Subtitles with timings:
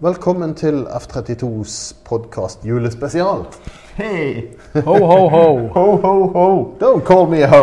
[0.00, 1.74] Velkommen til F32s
[2.08, 3.42] podkast julespesial.
[3.98, 4.46] Hei!
[4.86, 5.42] Ho, ho, ho.
[5.74, 6.46] Ho, ho, ho!
[6.80, 7.60] Don't call me a ho.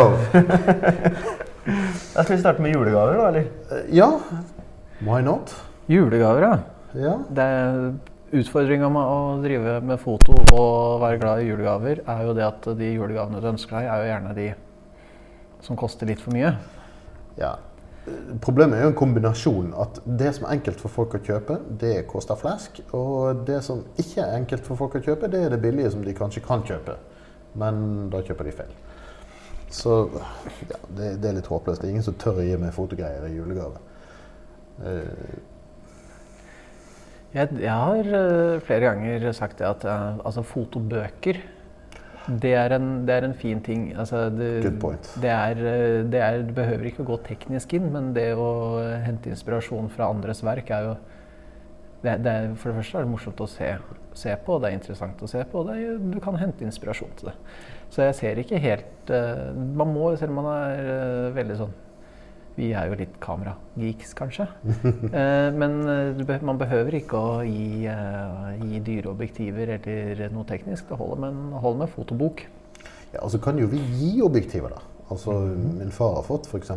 [2.14, 3.48] Da skal vi starte med julegaver, da, eller?
[3.74, 4.08] Eh, Ja,
[5.02, 5.50] why not?
[5.90, 6.54] Julegaver, ja.
[6.94, 7.16] Ja.
[7.28, 7.48] Det
[8.38, 12.66] Utfordringa med å drive med foto og være glad i julegaver, er jo det at
[12.76, 14.48] de julegavene du ønsker deg, er jo gjerne de
[15.64, 16.52] som koster litt for mye.
[17.40, 17.54] ja.
[18.44, 19.72] Problemet er jo en kombinasjon.
[19.80, 22.80] At det som er enkelt for folk å kjøpe, det koster flesk.
[22.96, 26.04] Og det som ikke er enkelt for folk å kjøpe, det er det billige som
[26.04, 26.96] de kanskje kan kjøpe.
[27.58, 28.72] Men da kjøper de feil.
[29.74, 31.82] Så ja, det, det er litt håpløst.
[31.82, 33.80] Det er ingen som tør å gi meg fotogreier i julegave.
[34.78, 35.38] Uh.
[37.34, 41.42] Jeg, jeg har eh, flere ganger sagt det at eh, altså fotobøker
[42.28, 43.88] det er, en, det er en fin ting.
[43.96, 45.06] Altså, det, Good point.
[45.22, 45.62] Det er,
[46.12, 48.50] det er, du behøver ikke å gå teknisk inn, men det å
[49.04, 50.98] hente inspirasjon fra andres verk er jo
[52.02, 53.72] det, det er, For det første er det morsomt å se,
[54.14, 55.64] se på, det er interessant å se på.
[55.64, 57.36] og Det du kan hente inspirasjon til det.
[57.90, 61.76] Så jeg ser ikke helt uh, Man må, selv om man er uh, veldig sånn
[62.58, 64.48] Vi er jo litt kamerageeks, kanskje.
[65.18, 70.88] Eh, men eh, man behøver ikke å gi, eh, gi dyre objektiver eller noe teknisk.
[70.90, 72.42] Det holder med, holder med fotobok.
[73.12, 74.82] Ja, altså kan jo vi gi objektiver, da.
[75.08, 75.32] Altså,
[75.78, 76.74] Min far har fått f.eks.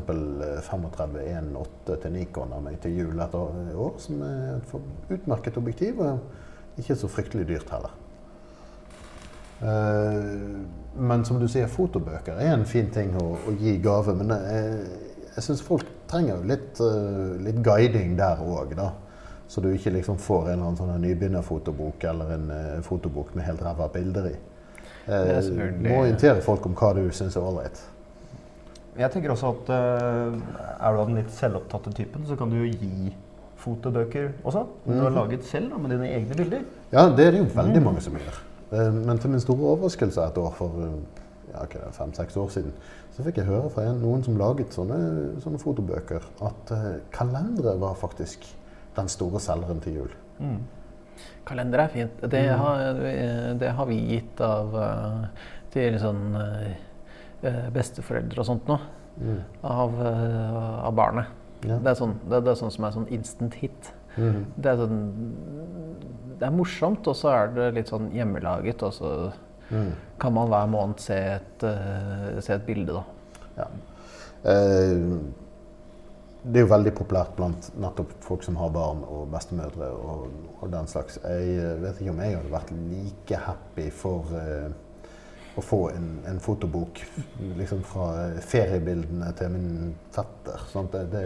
[0.69, 5.99] 35 1.8 til Nikon av meg til jul et år, som er et utmerket objektiv.
[6.05, 7.97] Og ikke så fryktelig dyrt heller.
[10.95, 14.15] Men som du sier, fotobøker er en fin ting å, å gi gave.
[14.17, 18.91] Men jeg, jeg syns folk trenger jo litt, eh, litt guiding der òg, da.
[19.51, 23.47] Så du ikke liksom får en eller annen sånn nybegynnerfotobok eller en eh, fotobok med
[23.47, 24.35] helt ræva bilder i.
[25.07, 27.79] Er Eh, må orientere folk om hva du syns er ålreit.
[28.99, 32.67] Jeg tenker også at er du av den litt selvopptatte typen, så kan du jo
[32.69, 33.13] gi
[33.57, 34.65] fotobøker også.
[34.85, 36.65] Du har laget selv da, med dine egne bilder.
[36.91, 38.41] Ja, det er det jo veldig mange som gjør.
[38.91, 40.91] Men til min store overraskelse et år for
[41.53, 42.73] ja, fem-seks år siden,
[43.15, 44.99] så fikk jeg høre fra en, noen som laget sånne,
[45.43, 48.47] sånne fotobøker, at eh, kalendere var faktisk
[48.95, 50.15] den store selgeren til jul.
[51.45, 52.23] Kalender er fint.
[52.31, 53.01] Det, har,
[53.59, 58.79] det har vi gitt av eh, til sånn eh, besteforeldre og sånt nå.
[59.67, 61.37] Av, eh, av barnet.
[61.61, 61.77] Ja.
[61.77, 63.91] Det, er sånn, det, det er sånn som er sånn instant hit.
[64.17, 64.45] Mhm.
[64.57, 64.97] Det er sånn
[66.41, 68.81] Det er morsomt, og så er det litt sånn hjemmelaget.
[68.87, 69.11] Og så
[69.71, 69.91] Mm.
[70.19, 73.03] kan man hver måned se et, eh, se et bilde, da.
[73.57, 73.67] Ja.
[74.51, 74.97] Eh,
[76.41, 80.71] det er jo veldig populært blant nettopp folk som har barn og bestemødre og, og
[80.73, 81.19] den slags.
[81.21, 84.71] Jeg eh, vet ikke om jeg hadde vært like happy for eh,
[85.59, 87.03] å få en, en fotobok
[87.59, 88.07] liksom fra
[88.41, 90.65] feriebildene til min fetter.
[90.71, 90.95] Sant?
[90.95, 91.25] Det, det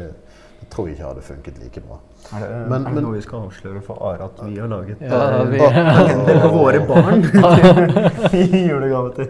[0.70, 1.98] tror ikke hadde funket like bra.
[2.34, 4.68] Er det, Men- er det men- noe vi skal avsløre for Are at vi har
[4.68, 7.24] laget Ja, eh, vi- kalender for våre barn
[8.34, 9.30] i julegave til.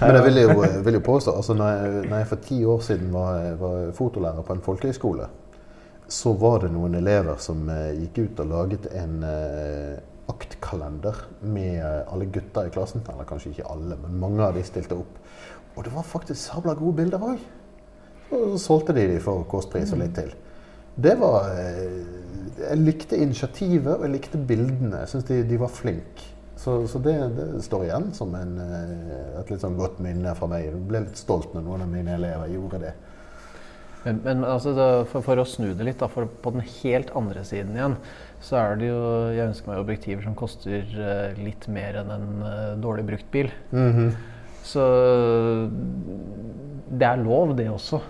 [0.00, 2.80] Men jeg vil jo, vil jo påstå, altså når jeg, når jeg for ti år
[2.80, 5.26] siden var, var fotolærer på en folkehøyskole,
[6.10, 9.98] så var det noen elever som eh, gikk ut og laget en eh,
[10.30, 11.80] aktkalender med
[12.12, 13.02] alle gutta i klassen.
[13.12, 15.16] Eller kanskje ikke alle, men mange av de stilte opp.
[15.76, 17.38] Og det var faktisk sabla gode bilder òg.
[18.30, 20.30] Og så solgte de de for kostpris og litt til.
[21.00, 22.00] Det var eh,
[22.60, 25.04] Jeg likte initiativet, og jeg likte bildene.
[25.04, 26.26] Jeg syns de, de var flinke.
[26.60, 30.48] Så, så det, det står igjen som en, eh, et litt sånn godt minne fra
[30.50, 30.66] meg.
[30.68, 32.92] Jeg ble litt stolt når noen av mine elever gjorde det.
[34.04, 37.12] Men, men altså, da, for, for å snu det litt, da, for på den helt
[37.16, 37.96] andre siden igjen,
[38.44, 39.00] så er det jo
[39.36, 43.50] Jeg ønsker meg objektiver som koster uh, litt mer enn en uh, dårlig brukt bil.
[44.64, 44.86] Så
[46.90, 48.00] det er lov, det også.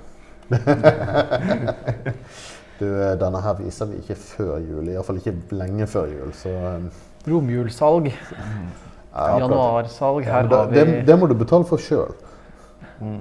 [2.81, 4.89] Du, eh, denne her viser vi ikke før jul.
[4.89, 6.33] Iallfall ikke lenge før jul.
[6.37, 6.87] Så eh,
[7.29, 9.41] Romjulssalg, ja, Januarsalg.
[9.43, 12.15] januarsalg, Ja, her har vi det, det må du betale for sjøl.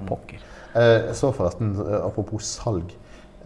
[0.08, 0.40] pokker.
[0.76, 2.92] Eh, så forresten, eh, apropos salg.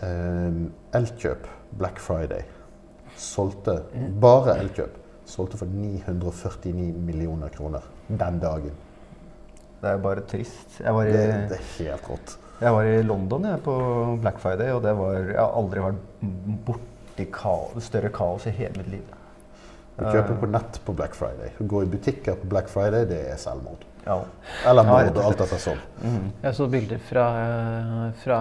[0.03, 1.47] eh, Elkjøp
[1.79, 2.43] Black Friday
[3.17, 3.81] solgte
[4.21, 4.97] bare Elkjøp
[5.27, 8.73] solgte for 949 millioner kroner den dagen.
[9.81, 10.81] Det er bare trist.
[10.81, 11.13] Jeg bare...
[11.13, 12.39] Det, det er helt rått.
[12.61, 13.75] Jeg var i London jeg, på
[14.23, 16.25] Black Friday, og det var, jeg har aldri vært
[16.69, 19.21] borti kaos, større kaos i hele mitt liv.
[19.95, 21.53] Du kjøper på nett på Black Friday.
[21.59, 23.85] Du går i butikker på Black Friday, det er selvmord.
[24.05, 24.19] Ja.
[24.69, 25.81] Eller mord, alt etter sånn.
[26.43, 28.39] Jeg så bilder fra, eh, fra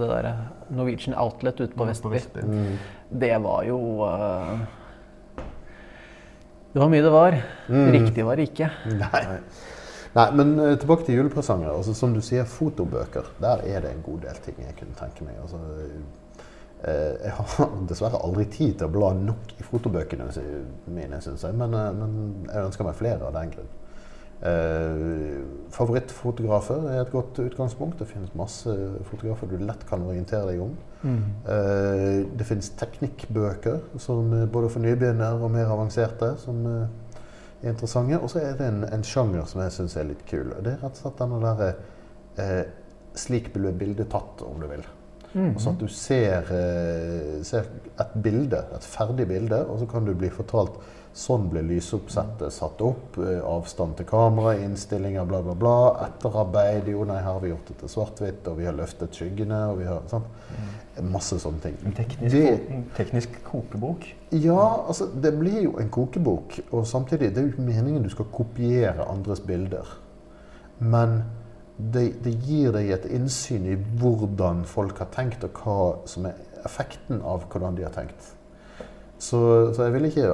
[0.00, 0.28] det der
[0.74, 2.42] Norwegian Outlet ute på Vestby.
[2.42, 2.74] Mm.
[3.22, 3.78] Det var jo
[4.08, 4.58] uh,
[6.72, 7.38] Det var mye det var.
[7.68, 8.70] Riktig var det ikke.
[8.96, 9.22] Nei.
[10.12, 11.70] Nei, men eh, tilbake til julepresanger.
[11.72, 13.32] Altså, som du sier, fotobøker.
[13.40, 15.38] Der er det en god del ting jeg kunne tenke meg.
[15.40, 15.60] Altså,
[16.82, 20.26] Eh, jeg har dessverre aldri tid til å bla nok i fotobøkene
[20.90, 21.54] mine, syns jeg.
[21.58, 22.18] Men, eh, men,
[22.48, 23.78] jeg ønsker meg flere av den grunn.
[25.70, 28.00] Favorittfotografer er et godt utgangspunkt.
[28.00, 28.72] Det finnes masse
[29.06, 30.72] fotografer du lett kan orientere deg om.
[31.06, 31.20] Mm.
[32.34, 36.32] Det finnes teknikkbøker som både for nybegynner og mer avanserte.
[36.42, 36.58] som
[37.70, 38.18] interessante.
[38.18, 40.50] Og så er det en, en sjanger som jeg syns er litt kul.
[40.58, 41.74] Det er rett og slett denne derre
[42.40, 42.62] eh,
[43.12, 44.84] Slik ble bildet tatt, om du vil.
[45.34, 45.50] Mhm.
[45.52, 47.68] Altså at du ser, eh, ser
[48.00, 50.78] et bilde, et ferdig bilde, og så kan du bli fortalt
[51.14, 53.18] Sånn ble lysoppsettet satt opp.
[53.18, 56.06] eh, Avstand til kamera, innstillinger, bla, bla, bla.
[56.06, 56.88] Etterarbeid.
[56.88, 59.78] Jo, nei, her har vi gjort det til svart-hvitt, og vi har løftet skyggene, og
[59.78, 60.24] vi har sant?
[61.02, 61.76] Masse sånne ting.
[61.84, 64.06] En teknisk, Det- en teknisk kokebok.
[64.32, 68.08] Ja, altså det blir jo en kokebok, og samtidig det er jo ikke meningen du
[68.08, 69.86] skal kopiere andres bilder.
[70.78, 71.24] Men
[71.78, 76.34] det, det gir deg et innsyn i hvordan folk har tenkt, og hva som er
[76.64, 78.34] effekten av hvordan de har tenkt.
[79.22, 79.38] Så,
[79.74, 80.30] så jeg vil ikke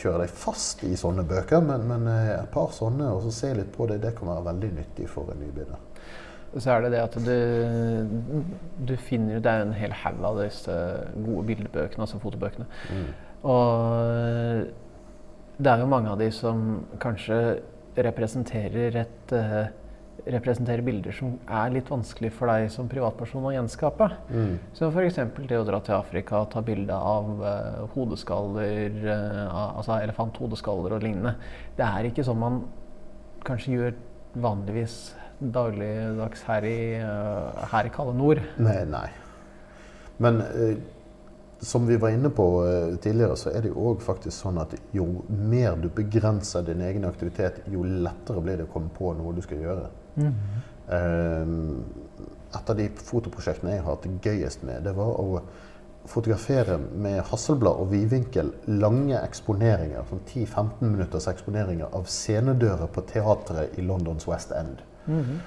[0.00, 3.50] kjøre deg fast i sånne bøker, men, men eh, et par sånne, og så se
[3.58, 5.82] litt på det, det kan være veldig nyttig for en nybegynner.
[6.54, 7.34] Så er det det at du,
[8.86, 10.74] du finner Det er en hel haug av disse
[11.16, 12.66] gode bildebøkene, altså fotobøkene.
[12.94, 13.08] Mm.
[13.50, 13.64] Og
[15.58, 16.62] det er jo mange av de som
[17.02, 17.40] kanskje
[18.06, 19.66] representerer et eh,
[20.24, 24.08] representerer bilder som er litt vanskelig for deg som privatperson å gjenskape.
[24.30, 24.54] Mm.
[24.76, 25.20] Som f.eks.
[25.48, 31.04] det å dra til Afrika og ta bilde av uh, hodeskaller, uh, altså elefanthodeskaller og
[31.04, 31.36] lignende.
[31.76, 32.62] Det er ikke sånn man
[33.44, 34.00] kanskje gjør
[34.40, 34.96] vanligvis
[35.38, 38.42] dagligdags her i, uh, her i kalde nord.
[38.62, 39.08] Nei, nei.
[40.22, 40.76] Men uh,
[41.64, 44.76] som vi var inne på uh, tidligere, så er det jo òg faktisk sånn at
[44.94, 49.34] jo mer du begrenser din egen aktivitet, jo lettere blir det å komme på noe
[49.36, 49.90] du skal gjøre.
[50.20, 51.52] Eh,
[52.54, 55.42] et av de fotoprosjektene jeg har hatt det gøyest med, det var å
[56.08, 63.78] fotografere med hasselblad og vidvinkel lange eksponeringer, sånn 10-15 minutters eksponeringer av scenedører på teatret
[63.80, 64.82] i Londons West End.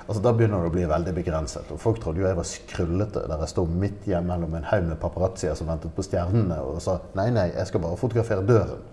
[0.07, 1.71] Altså Da begynner det å bli veldig begrenset.
[1.73, 4.89] Og Folk trodde jo jeg var skrullete der jeg sto midt hjemme mellom en haug
[4.89, 8.83] med paparazzier som ventet på stjernene, og sa nei, nei, jeg skal bare fotografere døren.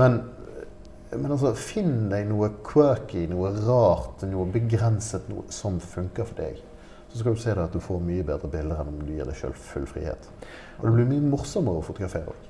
[0.00, 0.22] Men,
[1.18, 6.60] men altså, finn deg noe quirky, noe rart, noe begrenset, noe som funker for deg.
[7.12, 9.36] Så skal du se at du får mye bedre bilder enn om du gir deg
[9.36, 10.30] sjøl full frihet.
[10.78, 12.48] Og det blir mye morsommere å fotografere òg.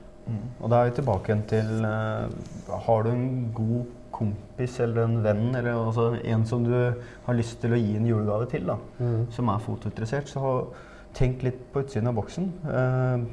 [0.63, 2.31] Og da er vi tilbake til uh,
[2.85, 3.25] Har du en
[3.57, 7.97] god kompis eller en venn, eller altså en som du har lyst til å gi
[7.99, 8.77] en julegave til, da,
[9.35, 10.53] som er fotointeressert, så
[11.17, 12.51] tenk litt på utsiden av boksen.
[12.69, 13.25] Eh,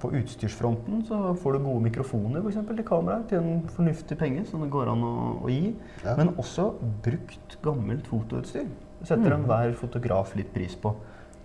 [0.00, 4.44] på utstyrsfronten så får du gode mikrofoner for eksempel, til kameraet til en fornuftig penge
[4.48, 5.72] som det går an å, å gi.
[6.04, 6.16] Ja.
[6.18, 6.70] Men også
[7.04, 8.68] brukt gammelt fotoutstyr.
[9.00, 10.94] Det setter enhver fotograf litt pris på.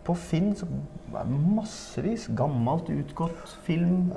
[0.05, 0.67] På Finn så
[1.13, 4.13] er det massevis gammelt, utgått film.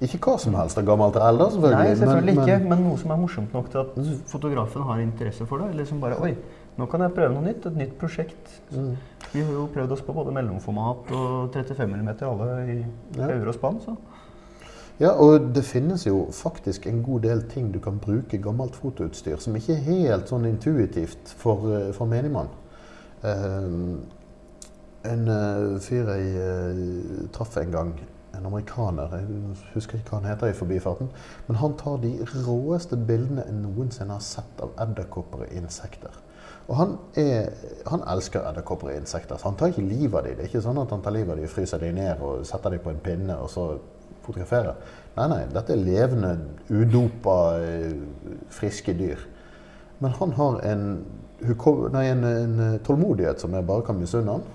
[0.00, 1.84] Ikke hva som helst av gammelt eller eldre, selvfølgelig.
[1.84, 3.98] Nei, selvfølgelig men, ikke, men noe som er morsomt nok til at
[4.32, 5.74] fotografen har interesse for det.
[5.74, 6.32] Eller som bare Oi,
[6.80, 7.66] nå kan jeg prøve noe nytt.
[7.68, 8.54] Et nytt prosjekt.
[8.72, 8.94] Mm.
[9.30, 12.78] Vi har jo prøvd oss på både mellomformat og 35 mm alle i
[13.16, 13.28] Ja.
[13.46, 13.96] og spann, så
[15.00, 19.38] Ja, og det finnes jo faktisk en god del ting du kan bruke gammelt fotoutstyr
[19.40, 22.48] som ikke er helt sånn intuitivt for, eh, for menigmann.
[23.24, 23.96] Eh,
[25.04, 27.94] en uh, fyr jeg uh, traff en gang,
[28.36, 31.08] en amerikaner, jeg husker ikke hva han heter i forbifarten,
[31.46, 32.12] men han tar de
[32.44, 36.20] råeste bildene jeg noensinne har sett av edderkopper og insekter.
[36.68, 37.48] Og han, er,
[37.90, 40.36] han elsker edderkopper og insekter, så han tar ikke livet av dem.
[40.38, 42.76] Det er ikke sånn at han tar livet av dem, fryser dem ned og setter
[42.76, 43.66] dem på en pinne og så
[44.22, 44.78] fotograferer.
[45.16, 46.30] Nei, nei, dette er levende,
[46.70, 49.26] udopa, eh, friske dyr.
[50.00, 50.86] Men han har en,
[51.96, 54.46] nei, en, en tålmodighet som jeg bare kan misunne han.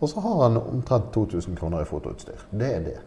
[0.00, 2.46] Og så har han omtrent 2000 kroner i fotoutstyr.
[2.52, 2.98] Det er det.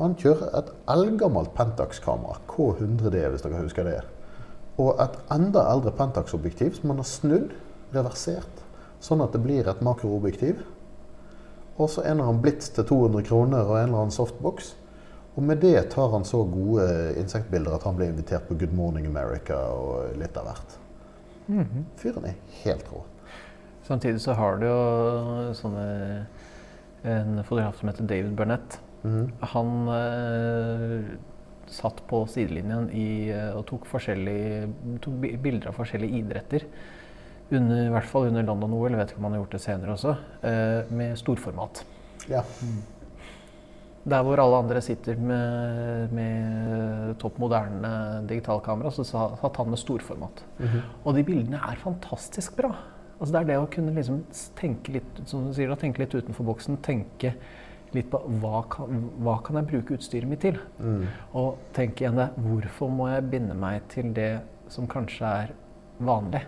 [0.00, 3.98] Han kjører et eldgammelt Pentax-kamera, K100D hvis dere husker det.
[4.80, 7.54] Og et enda eldre Pentax-objektiv som han har snudd,
[7.94, 8.60] reversert,
[9.02, 10.60] sånn at det blir et makroobjektiv.
[11.80, 14.74] Og så en eller annen blits til 200 kroner og en eller annen softbox.
[15.36, 16.84] Og med det tar han så gode
[17.20, 20.76] insektbilder at han blir invitert på Good Morning America og litt av hvert.
[21.98, 23.02] Fyren er helt rå.
[23.86, 25.86] Samtidig så har du jo sånne
[27.00, 28.74] En fotograf som heter David Burnett.
[29.02, 29.30] Mhm.
[29.54, 31.06] Han eh,
[31.70, 36.66] satt på sidelinjen i, eh, og tok, tok bilder av forskjellige idretter.
[37.50, 40.16] Under, I hvert fall under London-OL, vet ikke om han har gjort det senere også,
[40.46, 41.84] eh, med storformat.
[42.30, 42.44] Ja.
[44.10, 50.44] Der hvor alle andre sitter med, med topp moderne digitalkamera, så satt han med storformat.
[51.04, 52.72] Og de bildene er fantastisk bra.
[53.20, 54.22] Altså det er det å kunne liksom
[54.56, 56.78] tenke litt som du sier, tenke litt utenfor boksen.
[56.80, 57.34] Tenke
[57.96, 60.58] litt på hva kan, hva kan jeg bruke utstyret mitt til?
[60.78, 61.04] Mm.
[61.40, 64.32] Og tenk igjen det, hvorfor må jeg binde meg til det
[64.70, 65.54] som kanskje er
[65.98, 66.44] vanlig?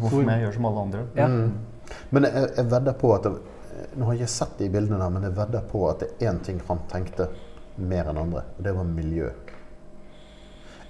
[0.00, 1.06] Hvorfor må jeg gjøre som alle andre?
[1.18, 1.28] Ja.
[1.30, 1.94] Mm.
[2.14, 3.38] Men jeg, jeg vedder på at det,
[3.96, 6.28] Nå har jeg ikke sett de bildene, der, men jeg vedder på at det er
[6.28, 7.30] én ting han tenkte
[7.80, 9.30] mer enn andre, og det var miljø.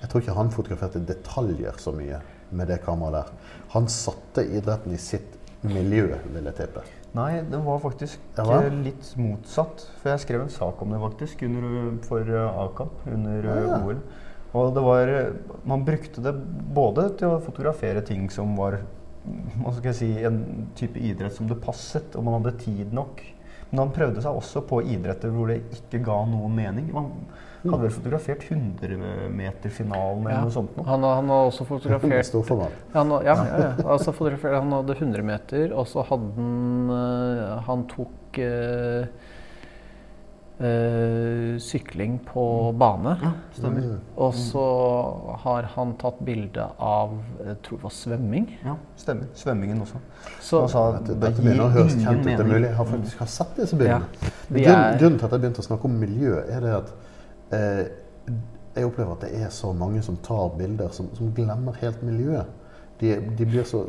[0.00, 2.18] Jeg tror ikke han fotograferte detaljer så mye
[2.56, 3.58] med det kameraet der.
[3.76, 6.82] Han satte idretten i sitt miljø, vil jeg tippe.
[7.16, 9.82] Nei, det var faktisk Ja, eh, litt motsatt.
[10.00, 13.80] For jeg skrev en sak om det faktisk under, for eh, AKAP under eh, Ja.
[13.84, 14.00] OL.
[14.52, 15.32] Og det var eh,
[15.64, 16.32] Man brukte det
[16.74, 18.80] både til å fotografere ting som var
[19.60, 23.20] hva skal jeg si, en type idrett som det passet, og man hadde tid nok.
[23.70, 26.88] Men han prøvde seg også på idretter hvor det ikke ga noen mening.
[26.94, 27.10] Man
[27.64, 30.40] hadde vel fotografert 100-meterfinalen eller Ja.
[30.44, 30.76] noe sånt.
[30.76, 30.86] Noe.
[30.86, 32.72] Han, har- han har også fotografert Storformat.
[32.94, 33.72] Han, ja, ja, ja.
[33.84, 39.06] Altså, fotografert, han hadde 100 meter, og så hadde han eh, Han tok eh,
[40.60, 43.16] eh, sykling på bane.
[43.22, 43.80] Ja, stemmer.
[43.80, 43.98] Mm.
[44.16, 44.64] Og så
[45.44, 47.14] har han tatt bilde av
[47.46, 48.48] jeg tror det var svømming.
[48.64, 49.28] Ja, stemmer.
[49.34, 50.00] Svømmingen også.
[50.40, 52.62] Så Han sa at det gir ingen mening.
[52.64, 54.04] jeg har faktisk har sett disse bildene.
[54.50, 56.92] Ja, grunnen, grunnen til at jeg begynte å snakke om miljø, er det at
[57.56, 57.84] eh,
[58.76, 62.56] jeg opplever at det er så mange som tar bilder, som, som glemmer helt miljøet.
[63.00, 63.80] De, de blir så,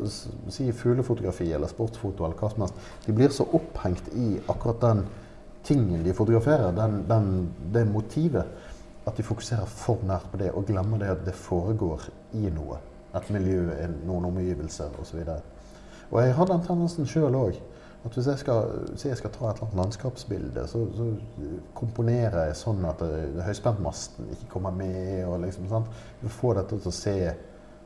[0.48, 2.86] Si fuglefotografi eller sportsfoto eller hva som helst.
[3.06, 5.04] De blir så opphengt i akkurat den
[5.62, 7.28] tingen de fotograferer, den, den,
[7.74, 8.48] det motivet,
[9.06, 12.78] at de fokuserer for nært på det og glemmer det at det foregår i noe.
[13.14, 13.66] Et miljø,
[14.06, 15.20] noen omgivelser osv.
[15.20, 17.58] Og, og jeg har den tendensen sjøl òg.
[18.02, 21.06] At hvis jeg skal, si jeg skal ta et eller annet landskapsbilde, så, så
[21.78, 23.02] komponerer jeg sånn at
[23.46, 25.22] høyspentmasten ikke kommer med.
[25.28, 26.00] og liksom, sant?
[26.26, 27.16] Få dette til å se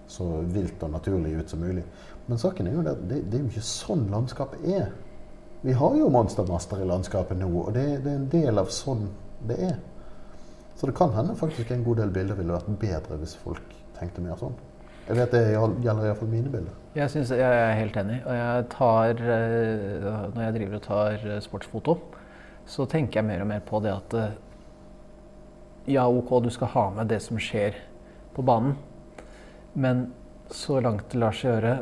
[0.08, 1.84] så vilt og naturlig ut som mulig.
[2.26, 4.88] Men saken er jo at det, det er jo ikke sånn landskapet er.
[5.66, 9.08] Vi har jo monstermaster i landskapet nå, og det, det er en del av sånn
[9.46, 9.76] det er.
[10.76, 14.24] Så det kan hende faktisk en god del bilder ville vært bedre hvis folk tenkte
[14.24, 14.56] mer sånn.
[15.06, 16.74] Jeg vet det gjelder iallfall mine bilder.
[16.96, 18.18] Jeg, synes, jeg er helt enig.
[18.26, 21.96] Og jeg tar, eh, når jeg driver og tar eh, sportsfoto,
[22.66, 24.34] så tenker jeg mer og mer på det at eh,
[25.94, 27.78] ja, ok, du skal ha med det som skjer
[28.34, 28.74] på banen.
[29.78, 30.08] Men
[30.50, 31.76] så langt det lar seg gjøre,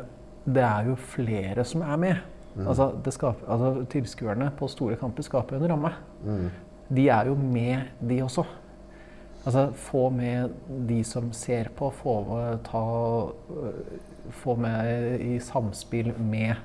[0.45, 2.21] det er jo flere som er med.
[2.55, 5.91] Altså, det skaper, altså, tilskuerne på store kamper skaper jo en ramme.
[6.23, 6.45] Mm.
[6.95, 8.45] De er jo med, de også.
[9.45, 10.49] Altså, få med
[10.89, 12.13] de som ser på, få,
[12.65, 12.81] ta,
[13.53, 13.99] øh,
[14.31, 16.55] få med i samspill med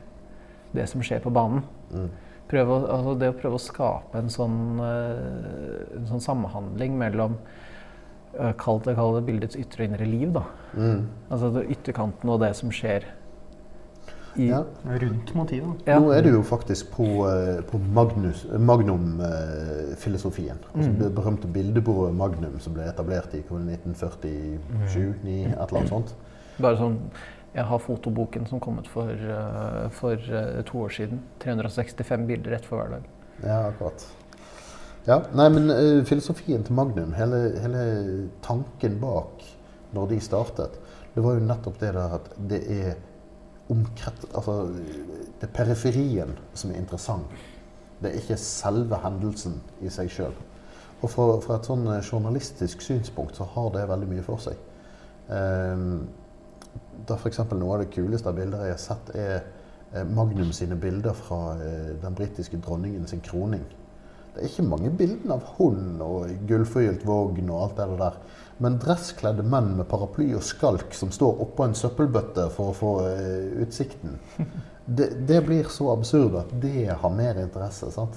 [0.73, 1.63] det som skjer på banen.
[1.93, 2.09] Mm.
[2.49, 7.37] Prøve, å- altså det å prøve å skape en sånn, øh, en sånn samhandling mellom
[8.39, 10.33] øh, Kall det, kall det bildets ytre og indre liv.
[10.33, 10.43] da.
[10.75, 11.07] Mm.
[11.31, 13.05] Altså ytterkanten og det som skjer
[14.41, 14.63] i Ja.
[15.03, 15.83] Rundt motivet.
[15.87, 15.99] Ja.
[16.01, 20.57] Nå er du jo faktisk på, eh, på Magnus- Magnum-filosofien.
[20.75, 20.99] altså Mm.
[20.99, 26.15] Det berømte bildebordet Magnum som ble etablert i hva 1947 9 et eller annet sånt.
[26.61, 26.97] Bare sånn
[27.55, 30.17] Jeg har fotoboken som kom ut for, øh, for
[30.67, 31.21] to år siden.
[31.41, 33.03] 365 bilder rett for hver dag.
[33.43, 34.07] Ja, akkurat.
[35.07, 39.43] Ja, nei, men uh, filosofien til Magnum, hele, hele tanken bak
[39.93, 40.71] når de startet,
[41.15, 42.21] det var jo nettopp det der at
[42.51, 42.95] det er
[43.71, 44.29] omkrets...
[44.35, 44.63] Altså,
[45.41, 47.31] det er periferien som er interessant.
[48.01, 50.37] Det er ikke selve hendelsen i seg sjøl.
[51.01, 54.59] Og fra, fra et sånn eh, journalistisk synspunkt så har det veldig mye for seg.
[55.31, 56.09] Um,
[57.09, 57.41] da f.eks.
[57.55, 59.37] noe av det kuleste av bilder jeg har sett, er
[59.95, 63.65] eh, Magnum sine bilder fra eh, den britiske dronningen sin kroning.
[64.35, 68.19] Det er ikke mange bildene av hund og gullforgylt vogn og alt det der.
[68.61, 72.93] Men dresskledde menn med paraply og skalk som står oppå en søppelbøtte for å få
[73.07, 74.19] uh, utsikten.
[74.91, 77.87] Det, det blir så absurd at det har mer interesse.
[77.95, 78.17] sant?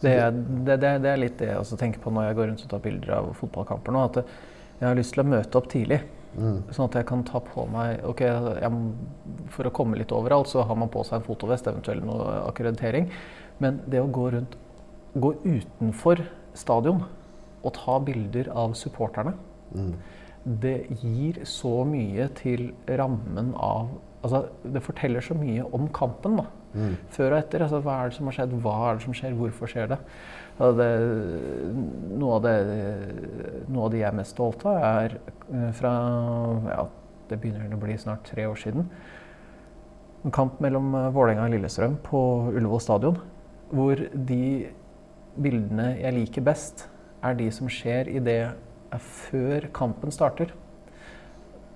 [0.00, 2.62] Det, det, det, det er litt det jeg også tenker på når jeg går rundt
[2.64, 4.04] og tar bilder av fotballkamper nå.
[4.08, 4.16] At
[4.78, 5.98] jeg har lyst til å møte opp tidlig.
[6.36, 6.62] Mm.
[6.70, 8.70] Sånn at jeg kan ta på meg ok, jeg,
[9.52, 13.10] For å komme litt overalt, så har man på seg en fotovest, eventuelt noe akkreditering.
[13.60, 14.56] Men det å gå rundt
[15.16, 16.22] Gå utenfor
[16.56, 17.04] stadion
[17.64, 19.34] og ta bilder av supporterne,
[19.74, 19.94] Mm.
[20.60, 23.88] det gir så mye til rammen av
[24.26, 26.44] Altså, det forteller så mye om kampen, da.
[26.74, 26.96] Mm.
[27.14, 27.62] Før og etter.
[27.62, 28.54] Altså, hva er det som har skjedd?
[28.64, 29.34] Hva er det som skjer?
[29.38, 29.98] Hvorfor skjer det?
[30.58, 35.14] Altså, det noe, av det noe av det jeg er mest stolt av, er
[35.52, 35.92] eh, fra
[36.72, 36.88] ja,
[37.28, 38.88] Det begynner å bli snart tre år siden.
[40.24, 42.24] En kamp mellom eh, Vålerenga og Lillestrøm på
[42.56, 43.20] Ullevål stadion.
[43.70, 44.42] Hvor de
[45.42, 46.86] bildene jeg liker best,
[47.24, 48.40] er de som skjer i det
[49.02, 50.52] før kampen starter.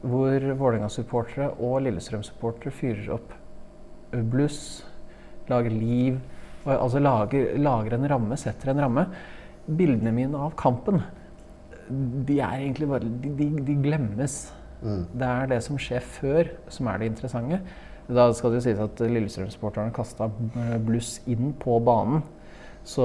[0.00, 3.34] Hvor Vålerenga-supportere og Lillestrøm-supportere fyrer opp
[4.30, 4.86] bluss,
[5.50, 6.16] lager liv,
[6.64, 9.04] altså lager, lager en ramme, setter en ramme.
[9.66, 11.02] Bildene mine av kampen,
[11.90, 14.40] de er egentlig bare De, de, de glemmes.
[14.80, 17.60] Det er det som skjer før, som er det interessante.
[18.10, 20.30] Da skal det jo sies at Lillestrøm-supporterne kasta
[20.86, 22.24] bluss inn på banen.
[22.86, 23.04] Så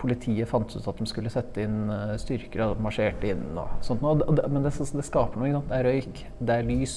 [0.00, 3.46] politiet fant ut at de skulle sette inn eh, styrker og marsjerte inn.
[3.54, 4.02] og sånt.
[4.02, 5.62] Men det, det skaper noe.
[5.68, 6.96] Det er røyk, det er lys,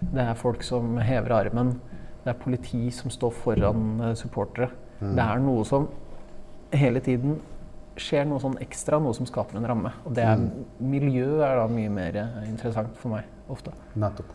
[0.00, 1.76] det er folk som hever armen.
[2.24, 4.72] Det er politi som står foran eh, supportere.
[4.98, 5.86] Det er noe som
[6.74, 7.38] hele tiden
[7.98, 9.92] skjer noe sånn ekstra, noe som skaper en ramme.
[10.06, 10.42] Og det er,
[10.82, 13.74] miljø er da mye mer eh, interessant for meg ofte.
[13.98, 14.32] Nettopp.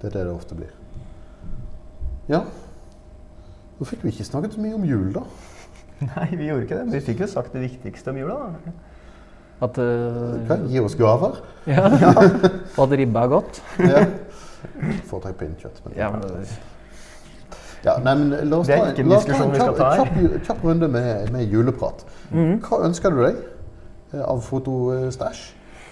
[0.00, 0.72] Det er det det ofte blir.
[2.30, 2.42] Ja.
[3.78, 5.24] Nå fikk vi ikke snakket så mye om jul, da.
[6.10, 6.86] Nei, vi gjorde ikke det.
[6.88, 8.36] Men vi fikk jo sagt det viktigste om jula.
[8.42, 8.74] da.
[9.62, 11.36] At, uh, Gi oss gaver.
[11.70, 13.60] ja, og at ribba er godt.
[13.78, 14.04] Ja.
[15.10, 15.82] Foretrekker pinnekjøtt.
[15.86, 16.46] men- Ja, men,
[17.84, 20.44] Ja, nei, men la oss Det ta, en la oss ta diskusjon en kjapp, kjapp,
[20.46, 22.04] kjapp runde med, med juleprat.
[22.30, 23.40] Hva ønsker du deg
[24.14, 25.40] eh, av fotostæsj?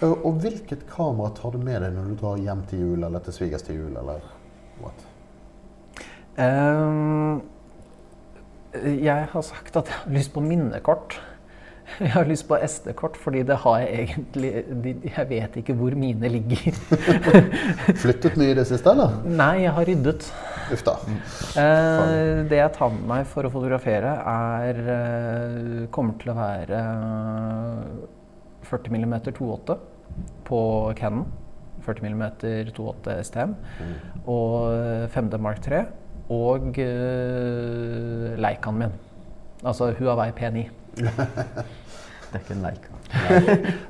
[0.06, 3.34] Og hvilket kamera tar du med deg når du drar hjem til jul, eller til
[3.36, 4.22] svigers til jul, eller
[4.80, 5.02] what?
[6.40, 7.40] Ehm,
[8.74, 11.20] jeg har sagt at jeg har lyst på minnekort.
[11.98, 14.50] Jeg har lyst på SD-kort, fordi det har jeg egentlig
[15.16, 16.76] Jeg vet ikke hvor mine ligger.
[18.02, 19.16] Flyttet mye i det siste, eller?
[19.26, 20.28] Nei, jeg har ryddet.
[20.70, 20.94] Uff da.
[21.58, 26.84] Eh, det jeg tar med meg for å fotografere, er eh, kommer til å være
[28.70, 29.78] 40 mm 2.8
[30.46, 30.60] på
[31.00, 31.26] Canon.
[31.82, 32.24] 40 mm
[32.70, 33.56] 2.8 STM.
[34.30, 35.84] Og 5D Mark 3.
[36.30, 38.96] Og uh, Leicaen min.
[39.64, 40.66] Altså Huawei P9.
[42.30, 42.90] Det er ikke en Leica.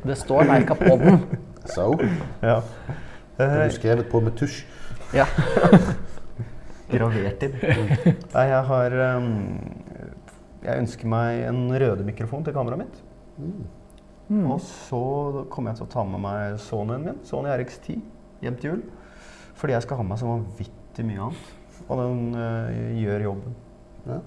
[0.07, 1.21] Det står Leica på den.
[1.69, 1.99] Så,
[2.43, 2.63] Ja.
[3.41, 4.65] Eh, du skrevet på med tusj?
[5.15, 5.27] Ja.
[6.91, 7.55] Gravert inn.
[8.35, 9.29] Nei, jeg har um,
[10.65, 12.99] Jeg ønsker meg en røde mikrofon til kameraet mitt.
[14.29, 14.45] Mm.
[14.51, 15.03] Og så
[15.51, 18.01] kommer jeg til å ta med meg Sonyen min, Sony RX10,
[18.45, 18.83] hjem til jul.
[19.61, 21.49] Fordi jeg skal ha med meg så vanvittig mye annet.
[21.89, 23.57] Og den uh, gjør jobben.
[24.07, 24.19] Ja.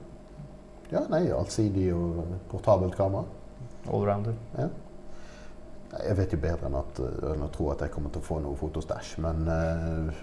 [0.92, 3.26] ja, nei, allsidig og portabelt kamera.
[3.92, 4.36] Allrounder.
[4.58, 4.70] Ja.
[5.94, 7.00] Jeg vet jo bedre enn, at,
[7.34, 10.22] enn å tro at jeg kommer til å få noe fotostæsj, men uh,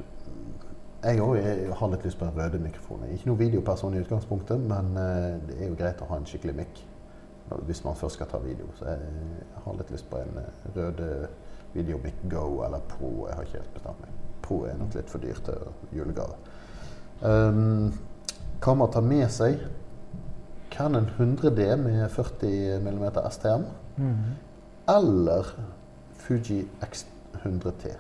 [1.00, 1.36] jeg òg
[1.78, 3.06] har litt lyst på en røde mikrofon.
[3.14, 6.56] Ikke noe videoperson i utgangspunktet, men uh, det er jo greit å ha en skikkelig
[6.64, 6.86] mikk
[7.66, 8.68] hvis man først skal ta video.
[8.78, 9.06] Så jeg,
[9.40, 10.36] jeg har litt lyst på en
[10.76, 11.06] røde
[11.72, 13.26] Videomic Go eller Pro.
[13.28, 14.18] Jeg har ikke helt bestemt meg.
[14.42, 16.38] Pro er nok litt for dyrt til julegave.
[17.20, 17.92] Um,
[18.60, 19.60] hva man tar med seg?
[20.70, 23.66] Canon 100D med 40 mm STM.
[24.88, 25.52] Eller
[26.20, 27.92] Fuji X100T.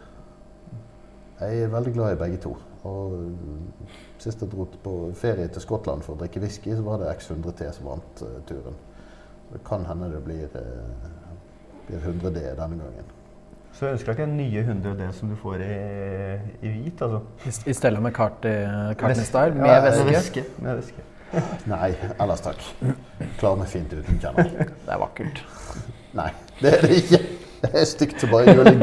[1.40, 2.56] Jeg er veldig glad i begge to.
[2.88, 3.88] Og mm,
[4.20, 7.70] Sist jeg dro på ferie til Skottland for å drikke whisky, så var det X100T
[7.76, 8.76] som vant uh, turen.
[9.52, 11.08] Det kan hende det blir, uh,
[11.88, 13.16] blir 100D denne gangen.
[13.72, 15.74] Så jeg ønsker deg ikke den nye 100D som du får i,
[16.60, 17.20] i hvit, altså.
[17.46, 20.44] I, I stedet med Cartney-style, Ja, med Med væske.
[20.58, 21.06] Med væske.
[21.70, 22.64] Nei, ellers takk.
[23.38, 24.50] Klarer meg fint uten, kjenner.
[24.66, 25.42] Det er vakkert.
[26.18, 27.20] Nei, det er det ikke.
[27.60, 28.82] Det er stygt som bare juling.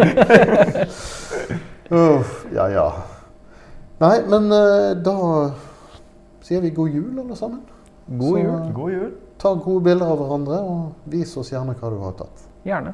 [1.91, 2.87] Uff, ja, ja.
[3.99, 5.15] Nei, men eh, da
[6.45, 7.63] sier vi god jul, alle sammen.
[8.07, 8.59] God Så, jul.
[8.77, 9.11] God jul.
[9.41, 12.45] Ta gode bilder av hverandre, og vis oss gjerne hva du har tatt.
[12.67, 12.93] Gjerne.